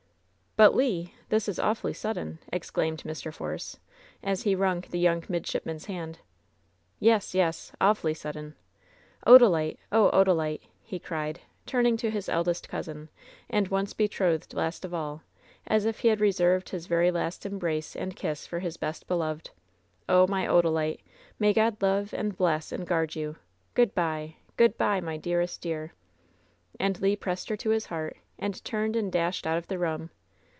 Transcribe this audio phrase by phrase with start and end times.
[0.57, 0.83] "But, Le—
[1.31, 3.33] ^this is awfully sudden!" exclaimed Mr.
[3.33, 3.79] Force,
[4.21, 6.19] as he wrung the young midshipman's hand.
[6.99, 7.71] "Yes I yes!
[7.79, 8.55] awfully sudden!
[9.25, 9.77] Odalite!
[9.93, 13.07] Oh, Odalite!" he cried, turning to his eldest cousin
[13.49, 15.21] and once betrothed last of all,
[15.67, 19.51] as if he had reserved his very last embrace and kiss for his best beloved—
[20.09, 20.99] "oh, my Odalite!
[21.39, 23.37] May God love, and bless, and guard you.
[23.73, 24.35] Good by!
[24.57, 25.93] Good by 1 my dearest dear!"
[26.79, 30.09] And Le pressed her to his heart, and turned and dashed out of the room.